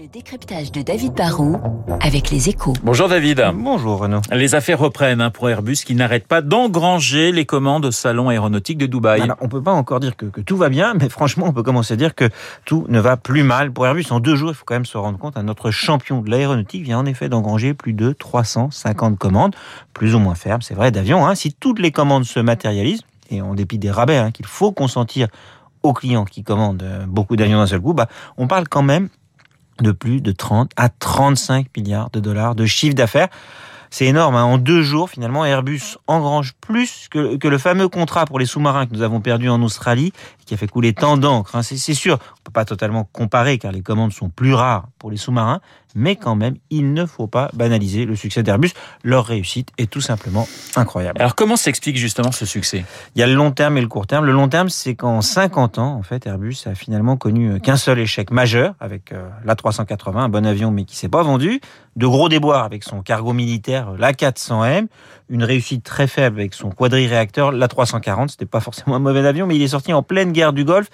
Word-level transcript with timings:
Le 0.00 0.06
décryptage 0.06 0.72
de 0.72 0.80
David 0.80 1.12
Barrault 1.12 1.60
avec 2.00 2.30
les 2.30 2.48
échos. 2.48 2.72
Bonjour 2.82 3.06
David. 3.06 3.44
Bonjour 3.52 3.98
Renaud. 3.98 4.22
Les 4.32 4.54
affaires 4.54 4.78
reprennent 4.78 5.20
hein, 5.20 5.28
pour 5.28 5.50
Airbus 5.50 5.76
qui 5.84 5.94
n'arrête 5.94 6.26
pas 6.26 6.40
d'engranger 6.40 7.32
les 7.32 7.44
commandes 7.44 7.84
au 7.84 7.90
salon 7.90 8.30
aéronautique 8.30 8.78
de 8.78 8.86
Dubaï. 8.86 9.20
Alors, 9.20 9.36
on 9.42 9.48
peut 9.50 9.62
pas 9.62 9.72
encore 9.72 10.00
dire 10.00 10.16
que, 10.16 10.24
que, 10.24 10.40
tout 10.40 10.56
va 10.56 10.70
bien, 10.70 10.94
mais 10.98 11.10
franchement, 11.10 11.48
on 11.48 11.52
peut 11.52 11.62
commencer 11.62 11.92
à 11.92 11.96
dire 11.98 12.14
que 12.14 12.30
tout 12.64 12.86
ne 12.88 12.98
va 12.98 13.18
plus 13.18 13.42
mal 13.42 13.72
pour 13.72 13.86
Airbus. 13.86 14.06
En 14.08 14.20
deux 14.20 14.36
jours, 14.36 14.48
il 14.52 14.54
faut 14.54 14.64
quand 14.64 14.76
même 14.76 14.86
se 14.86 14.96
rendre 14.96 15.18
compte, 15.18 15.36
notre 15.36 15.70
champion 15.70 16.22
de 16.22 16.30
l'aéronautique 16.30 16.82
vient 16.82 17.00
en 17.00 17.04
effet 17.04 17.28
d'engranger 17.28 17.74
plus 17.74 17.92
de 17.92 18.12
350 18.12 19.18
commandes, 19.18 19.54
plus 19.92 20.14
ou 20.14 20.18
moins 20.18 20.34
fermes, 20.34 20.62
c'est 20.62 20.74
vrai, 20.74 20.90
d'avions. 20.90 21.26
Hein. 21.26 21.34
Si 21.34 21.52
toutes 21.52 21.78
les 21.78 21.90
commandes 21.90 22.24
se 22.24 22.40
matérialisent, 22.40 23.02
et 23.28 23.42
en 23.42 23.52
dépit 23.52 23.76
des 23.76 23.90
rabais 23.90 24.16
hein, 24.16 24.30
qu'il 24.30 24.46
faut 24.46 24.72
consentir 24.72 25.28
aux 25.82 25.92
clients 25.92 26.24
qui 26.24 26.42
commandent 26.42 26.82
euh, 26.82 27.04
beaucoup 27.06 27.36
d'avions 27.36 27.58
d'un 27.58 27.66
seul 27.66 27.80
coup, 27.80 27.92
bah, 27.92 28.08
on 28.38 28.46
parle 28.46 28.66
quand 28.66 28.82
même 28.82 29.10
de 29.82 29.92
plus 29.92 30.20
de 30.20 30.32
30 30.32 30.72
à 30.76 30.88
35 30.88 31.66
milliards 31.76 32.10
de 32.10 32.20
dollars 32.20 32.54
de 32.54 32.66
chiffre 32.66 32.94
d'affaires. 32.94 33.28
C'est 33.90 34.06
énorme. 34.06 34.36
Hein. 34.36 34.44
En 34.44 34.58
deux 34.58 34.82
jours, 34.82 35.10
finalement, 35.10 35.44
Airbus 35.44 35.96
engrange 36.06 36.54
plus 36.60 37.08
que, 37.10 37.36
que, 37.36 37.48
le 37.48 37.58
fameux 37.58 37.88
contrat 37.88 38.24
pour 38.24 38.38
les 38.38 38.46
sous-marins 38.46 38.86
que 38.86 38.94
nous 38.94 39.02
avons 39.02 39.20
perdu 39.20 39.48
en 39.48 39.60
Australie, 39.62 40.12
qui 40.50 40.54
a 40.54 40.56
fait 40.56 40.66
couler 40.66 40.92
tant 40.94 41.16
d'encre. 41.16 41.54
Hein. 41.54 41.62
C'est 41.62 41.94
sûr, 41.94 42.18
on 42.20 42.42
peut 42.42 42.50
pas 42.50 42.64
totalement 42.64 43.04
comparer 43.04 43.56
car 43.58 43.70
les 43.70 43.82
commandes 43.82 44.12
sont 44.12 44.30
plus 44.30 44.52
rares 44.52 44.88
pour 44.98 45.08
les 45.08 45.16
sous-marins, 45.16 45.60
mais 45.94 46.16
quand 46.16 46.34
même, 46.34 46.56
il 46.70 46.92
ne 46.92 47.06
faut 47.06 47.28
pas 47.28 47.50
banaliser 47.52 48.04
le 48.04 48.16
succès 48.16 48.42
d'Airbus. 48.42 48.70
Leur 49.04 49.26
réussite 49.26 49.68
est 49.78 49.88
tout 49.88 50.00
simplement 50.00 50.48
incroyable. 50.74 51.20
Alors 51.20 51.36
comment 51.36 51.54
s'explique 51.54 51.96
justement 51.96 52.32
ce 52.32 52.46
succès? 52.46 52.84
Il 53.14 53.20
y 53.20 53.22
a 53.22 53.28
le 53.28 53.34
long 53.34 53.52
terme 53.52 53.78
et 53.78 53.80
le 53.80 53.86
court 53.86 54.08
terme. 54.08 54.24
Le 54.26 54.32
long 54.32 54.48
terme, 54.48 54.70
c'est 54.70 54.96
qu'en 54.96 55.20
50 55.20 55.78
ans, 55.78 55.94
en 55.94 56.02
fait, 56.02 56.26
Airbus 56.26 56.56
a 56.66 56.74
finalement 56.74 57.16
connu 57.16 57.60
qu'un 57.60 57.76
seul 57.76 58.00
échec 58.00 58.32
majeur 58.32 58.74
avec 58.80 59.12
euh, 59.12 59.28
l'A380, 59.44 60.16
un 60.16 60.28
bon 60.28 60.44
avion 60.46 60.72
mais 60.72 60.84
qui 60.84 60.96
s'est 60.96 61.08
pas 61.08 61.22
vendu, 61.22 61.60
de 61.96 62.06
gros 62.06 62.28
déboires 62.28 62.64
avec 62.64 62.82
son 62.82 63.02
cargo 63.02 63.32
militaire, 63.32 63.92
l'A400M, 63.92 64.86
une 65.28 65.44
réussite 65.44 65.84
très 65.84 66.06
faible 66.06 66.40
avec 66.40 66.54
son 66.54 66.70
quadri-réacteur, 66.70 67.52
l'A340. 67.52 68.28
C'était 68.28 68.46
pas 68.46 68.60
forcément 68.60 68.96
un 68.96 69.00
mauvais 69.00 69.24
avion, 69.24 69.46
mais 69.46 69.56
il 69.56 69.62
est 69.62 69.68
sorti 69.68 69.92
en 69.92 70.02
pleine 70.02 70.32
guerre 70.32 70.39
du 70.52 70.64
Golfe 70.64 70.88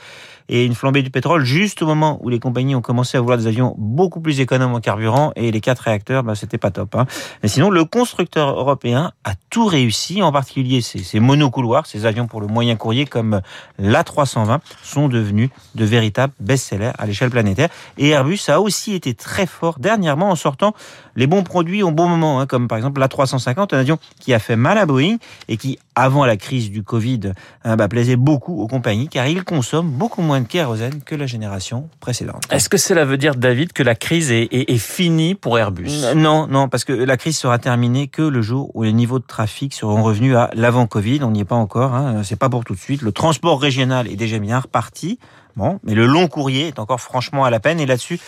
et 0.48 0.64
une 0.64 0.74
flambée 0.74 1.02
du 1.02 1.10
pétrole 1.10 1.44
juste 1.44 1.82
au 1.82 1.86
moment 1.86 2.18
où 2.22 2.28
les 2.28 2.38
compagnies 2.38 2.74
ont 2.74 2.82
commencé 2.82 3.16
à 3.16 3.20
vouloir 3.20 3.38
des 3.38 3.46
avions 3.46 3.74
beaucoup 3.78 4.20
plus 4.20 4.40
économes 4.40 4.74
en 4.74 4.80
carburant 4.80 5.32
et 5.36 5.50
les 5.50 5.60
quatre 5.60 5.80
réacteurs, 5.80 6.22
bah, 6.22 6.34
c'était 6.34 6.58
pas 6.58 6.70
top. 6.70 6.94
Hein. 6.94 7.06
Mais 7.42 7.48
sinon, 7.48 7.70
le 7.70 7.84
constructeur 7.84 8.58
européen 8.58 9.12
a 9.24 9.34
tout 9.50 9.66
réussi, 9.66 10.22
en 10.22 10.32
particulier 10.32 10.80
ces, 10.80 10.98
ces 10.98 11.20
monocouloirs, 11.20 11.86
ces 11.86 12.06
avions 12.06 12.26
pour 12.26 12.40
le 12.40 12.46
moyen 12.46 12.76
courrier 12.76 13.06
comme 13.06 13.40
l'A320 13.80 14.60
sont 14.82 15.08
devenus 15.08 15.50
de 15.74 15.84
véritables 15.84 16.32
best-sellers 16.40 16.92
à 16.98 17.06
l'échelle 17.06 17.30
planétaire. 17.30 17.68
Et 17.98 18.10
Airbus 18.10 18.40
a 18.48 18.60
aussi 18.60 18.94
été 18.94 19.14
très 19.14 19.46
fort 19.46 19.78
dernièrement 19.78 20.30
en 20.30 20.36
sortant 20.36 20.74
les 21.16 21.26
bons 21.26 21.42
produits 21.42 21.82
au 21.82 21.90
bon 21.90 22.08
moment, 22.08 22.40
hein, 22.40 22.46
comme 22.46 22.68
par 22.68 22.78
exemple 22.78 23.00
l'A350, 23.00 23.74
un 23.74 23.78
avion 23.78 23.98
qui 24.20 24.34
a 24.34 24.38
fait 24.38 24.56
mal 24.56 24.78
à 24.78 24.86
Boeing 24.86 25.16
et 25.48 25.56
qui, 25.56 25.78
avant 25.94 26.24
la 26.26 26.36
crise 26.36 26.70
du 26.70 26.82
Covid, 26.82 27.32
hein, 27.64 27.76
bah, 27.76 27.88
plaisait 27.88 28.16
beaucoup 28.16 28.60
aux 28.60 28.66
compagnies 28.66 29.08
car 29.08 29.26
il 29.26 29.44
consomme 29.44 29.88
beaucoup 29.90 30.22
moins 30.22 30.35
de 30.40 30.46
kérosène 30.46 31.02
que 31.02 31.14
la 31.14 31.26
génération 31.26 31.88
précédente. 32.00 32.42
Est-ce 32.50 32.68
que 32.68 32.76
cela 32.76 33.04
veut 33.04 33.16
dire, 33.16 33.34
David, 33.34 33.72
que 33.72 33.82
la 33.82 33.94
crise 33.94 34.30
est, 34.30 34.48
est, 34.52 34.70
est 34.70 34.78
finie 34.78 35.34
pour 35.34 35.58
Airbus? 35.58 35.90
Non, 36.14 36.46
non, 36.46 36.68
parce 36.68 36.84
que 36.84 36.92
la 36.92 37.16
crise 37.16 37.38
sera 37.38 37.58
terminée 37.58 38.08
que 38.08 38.22
le 38.22 38.42
jour 38.42 38.70
où 38.74 38.82
les 38.82 38.92
niveaux 38.92 39.18
de 39.18 39.26
trafic 39.26 39.74
seront 39.74 40.02
revenus 40.02 40.36
à 40.36 40.50
l'avant 40.54 40.86
Covid. 40.86 41.22
On 41.22 41.30
n'y 41.30 41.40
est 41.40 41.44
pas 41.44 41.56
encore, 41.56 41.94
hein, 41.94 42.22
c'est 42.24 42.38
pas 42.38 42.48
pour 42.48 42.64
tout 42.64 42.74
de 42.74 42.78
suite. 42.78 43.02
Le 43.02 43.12
transport 43.12 43.60
régional 43.60 44.08
est 44.08 44.16
déjà 44.16 44.38
bien 44.38 44.58
reparti. 44.58 45.18
Mais 45.56 45.94
le 45.94 46.06
long 46.06 46.28
courrier 46.28 46.68
est 46.68 46.78
encore 46.78 47.00
franchement 47.00 47.44
à 47.44 47.50
la 47.50 47.60
peine 47.60 47.80
et 47.80 47.86
là-dessus, 47.86 48.20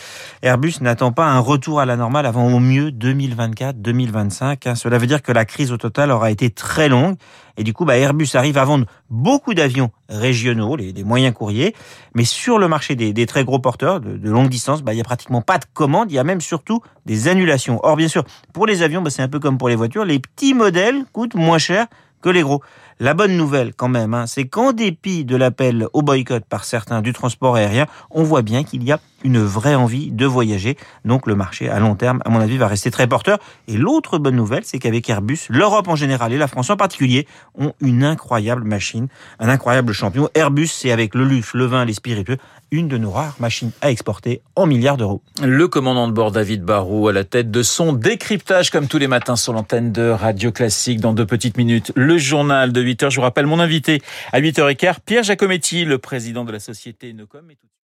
Airbus 0.43 0.75
n'attend 0.81 1.13
pas 1.13 1.27
un 1.27 1.39
retour 1.39 1.81
à 1.81 1.87
la 1.87 1.97
normale 1.97 2.27
avant 2.27 2.47
au 2.53 2.59
mieux 2.59 2.91
2024-2025. 2.91 4.69
Hein. 4.69 4.75
Cela 4.75 4.99
veut 4.99 5.07
dire 5.07 5.23
que 5.23 5.33
la 5.33 5.45
crise 5.45 5.73
au 5.73 5.77
total 5.77 6.11
aura 6.11 6.31
été 6.31 6.51
très 6.51 6.89
longue 6.89 7.17
et 7.59 7.65
du 7.65 7.73
coup, 7.73 7.85
bah, 7.85 7.99
Airbus 7.99 8.29
arrive 8.35 8.57
à 8.57 8.65
vendre 8.65 8.87
beaucoup 9.11 9.53
d'avions 9.53 9.91
régionaux, 10.09 10.77
les, 10.77 10.93
moyens 11.03 11.35
courriers, 11.35 11.75
mais 12.15 12.25
sur 12.25 12.59
le 12.59 12.69
marché 12.69 12.95
des, 12.95 13.27
très 13.27 13.45
gros 13.45 13.59
porteurs 13.59 14.01
de, 14.01 14.31
longue 14.31 14.49
distance, 14.49 14.83
bah, 14.83 14.95
il 14.95 14.97
y 14.97 15.01
a 15.01 15.05
pratiquement 15.05 15.43
pas 15.43 15.59
de 15.59 15.65
commandes, 15.75 16.11
il 16.11 16.15
y 16.15 16.19
a 16.21 16.25
même 16.25 16.41
surtout 16.41 16.81
des 17.05 17.27
annulations. 17.27 17.81
Or, 17.83 17.97
bien 17.97 18.07
sûr, 18.07 18.25
pour 18.53 18.67
les 18.67 18.83
avions, 18.83 19.03
bah, 19.03 19.11
c'est 19.11 19.23
un 19.23 19.29
peu 19.29 19.41
comme 19.41 19.59
pour 19.59 19.69
les 19.69 19.75
voitures, 19.75 20.05
les 20.05 20.21
petits 20.21 20.55
modèles 20.55 21.05
coûtent 21.13 21.35
moins 21.35 21.59
cher 21.59 21.87
que 22.23 22.29
les 22.29 22.43
gros. 22.43 22.63
La 23.01 23.15
bonne 23.15 23.37
nouvelle 23.37 23.75
quand 23.75 23.89
même, 23.89 24.13
hein, 24.13 24.27
c'est 24.27 24.49
qu'en 24.49 24.73
dépit 24.73 25.25
de 25.25 25.37
l'appel 25.37 25.87
au 25.93 26.03
boycott 26.03 26.45
par 26.45 26.65
certains 26.65 27.01
du 27.01 27.13
transport 27.13 27.55
aérien, 27.55 27.87
on 28.11 28.25
voit 28.25 28.43
bien 28.43 28.65
qu'il 28.65 28.83
y 28.83 28.91
a 28.91 28.99
une 29.25 29.39
vraie 29.39 29.75
envie 29.75 30.11
de 30.11 30.27
voyager. 30.27 30.77
Donc 31.05 31.27
le 31.27 31.35
marché 31.35 31.69
à 31.69 31.79
long 31.79 31.95
terme, 31.95 32.21
à 32.25 32.29
mon 32.29 32.41
avis, 32.41 32.57
va 32.57 32.67
rester 32.67 32.91
très 32.91 33.07
porteur. 33.07 33.39
Et 33.69 33.77
l'autre 33.77 34.19
bonne 34.19 34.37
nouvelle, 34.37 34.65
c'est 34.65 34.79
qu'avec 34.79 35.09
Airbus, 35.09 35.47
l'Europe 35.49 35.89
en 35.89 35.97
général 35.97 36.33
et 36.33 36.39
la 36.39 36.49
France 36.49 36.71
en 36.71 36.77
particulier 36.77 37.27
ont 37.57 37.73
une 37.81 38.05
incroyable 38.05 38.65
machine, 38.65 39.09
un 39.39 39.49
incroyable 39.49 39.93
champion. 39.93 40.29
Airbus, 40.35 40.69
c'est 40.69 40.91
avec 40.91 41.15
le 41.15 41.25
luxe, 41.25 41.55
le 41.55 41.67
vin, 41.67 41.85
les 41.85 41.95
spiritueux, 41.95 42.39
une 42.71 42.89
de 42.89 42.99
nos 42.99 43.11
rares 43.11 43.37
machines 43.41 43.71
à 43.81 43.91
exporter 43.91 44.43
en 44.55 44.67
milliards 44.67 44.97
d'euros. 44.97 45.23
Le 45.43 45.69
commandant 45.69 46.07
de 46.07 46.13
bord 46.13 46.33
David 46.33 46.63
Barrault 46.63 47.09
à 47.09 47.13
la 47.13 47.25
tête 47.25 47.51
de 47.51 47.63
son 47.63 47.93
décryptage 47.93 48.71
comme 48.71 48.89
tous 48.89 48.99
les 48.99 49.09
matins 49.09 49.37
sur 49.37 49.53
l'antenne 49.53 49.91
de 49.91 50.11
Radio 50.11 50.53
Classique 50.53 51.01
dans 51.01 51.13
deux 51.13 51.27
petites 51.27 51.57
minutes. 51.57 51.93
Le 51.97 52.19
journal 52.19 52.73
de 52.73 52.81
8 52.89 53.03
heures. 53.05 53.11
Je 53.11 53.17
vous 53.17 53.23
rappelle 53.23 53.47
mon 53.47 53.61
invité 53.61 54.03
à 54.33 54.41
8h15, 54.41 54.97
Pierre 55.05 55.23
Giacometti, 55.23 55.85
le 55.85 55.99
président 55.99 56.45
de 56.45 56.53
la 56.53 56.61
société 56.61 57.13
Nocom. 57.13 57.49